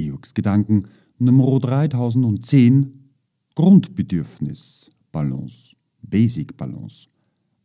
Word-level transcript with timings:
Georgs 0.00 0.32
Gedanken 0.32 0.86
Nummer 1.18 1.60
3010 1.60 3.10
Grundbedürfnis 3.54 4.88
Balance, 5.12 5.76
Basic 6.00 6.56
Balance, 6.56 7.08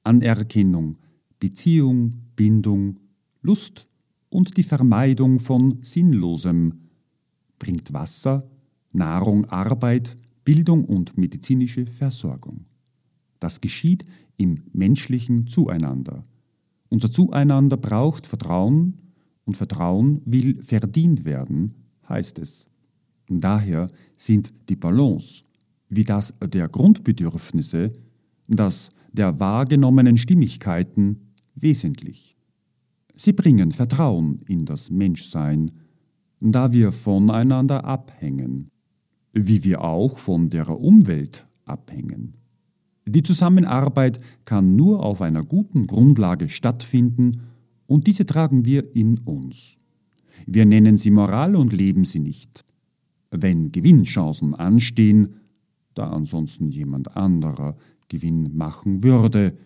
Anerkennung, 0.04 0.98
Beziehung, 1.40 2.14
Bindung, 2.36 2.98
Lust 3.42 3.88
und 4.30 4.58
die 4.58 4.64
Vermeidung 4.64 5.40
von 5.40 5.78
Sinnlosem, 5.82 6.74
bringt 7.58 7.94
Wasser, 7.94 8.46
Nahrung, 8.92 9.46
Arbeit, 9.46 10.18
Bildung 10.44 10.84
und 10.84 11.18
medizinische 11.18 11.86
Versorgung. 11.86 12.66
Das 13.40 13.62
geschieht 13.62 14.04
im 14.36 14.64
menschlichen 14.74 15.48
Zueinander. 15.48 16.24
Unser 16.90 17.10
Zueinander 17.12 17.78
braucht 17.78 18.28
Vertrauen 18.28 18.98
und 19.46 19.56
Vertrauen 19.56 20.22
will 20.26 20.62
verdient 20.62 21.24
werden, 21.24 21.85
heißt 22.10 22.40
es. 22.40 22.68
Daher 23.28 23.90
sind 24.16 24.54
die 24.70 24.76
Balance 24.76 25.44
wie 25.90 26.04
das 26.04 26.34
der 26.44 26.68
Grundbedürfnisse, 26.68 27.94
das 28.48 28.90
der 29.12 29.40
wahrgenommenen 29.40 30.18
Stimmigkeiten 30.18 31.34
wesentlich. 31.56 32.36
Sie 33.16 33.34
bringen 33.34 33.72
Vertrauen 33.72 34.42
in 34.48 34.66
das 34.66 34.90
Menschsein, 34.90 35.72
da 36.42 36.72
wir 36.72 36.92
voneinander 36.92 37.86
abhängen, 37.86 38.72
wie 39.32 39.64
wir 39.64 39.82
auch 39.84 40.18
von 40.18 40.50
der 40.50 40.70
Umwelt 40.70 41.48
abhängen. 41.64 42.34
Die 43.08 43.24
Zusammenarbeit 43.24 44.20
kann 44.44 44.76
nur 44.76 45.04
auf 45.04 45.22
einer 45.22 45.44
guten 45.44 45.88
Grundlage 45.88 46.50
stattfinden 46.50 47.44
und 47.88 48.08
diese 48.08 48.26
tragen 48.26 48.66
wir 48.66 48.96
in 48.96 49.20
uns. 49.20 49.78
Wir 50.46 50.66
nennen 50.66 50.98
sie 50.98 51.12
Moral 51.12 51.56
und 51.56 51.74
leben 51.74 52.06
sie 52.06 52.20
nicht. 52.20 52.66
Wenn 53.32 53.72
Gewinnchancen 53.72 54.54
anstehen, 54.54 55.36
da 55.94 56.10
ansonsten 56.10 56.70
jemand 56.70 57.16
anderer 57.16 57.78
Gewinn 58.08 58.56
machen 58.56 59.04
würde, 59.04 59.58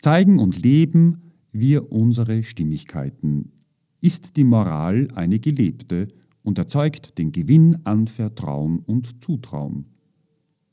zeigen 0.00 0.38
und 0.38 0.62
leben 0.62 1.32
wir 1.52 1.90
unsere 1.92 2.42
Stimmigkeiten. 2.42 3.52
Ist 4.00 4.36
die 4.36 4.44
Moral 4.44 5.08
eine 5.14 5.38
gelebte 5.38 6.08
und 6.42 6.58
erzeugt 6.58 7.16
den 7.18 7.32
Gewinn 7.32 7.78
an 7.84 8.06
Vertrauen 8.06 8.80
und 8.80 9.22
Zutrauen. 9.22 9.86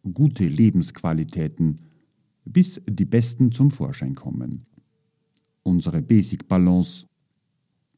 Gute 0.03 0.45
Lebensqualitäten, 0.45 1.79
bis 2.43 2.81
die 2.89 3.05
besten 3.05 3.51
zum 3.51 3.71
Vorschein 3.71 4.15
kommen. 4.15 4.63
Unsere 5.63 6.01
Basic 6.01 6.47
Balance 6.47 7.05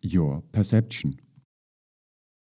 Your 0.03 0.43
Perception 0.51 1.17